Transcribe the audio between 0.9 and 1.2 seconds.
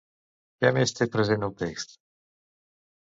té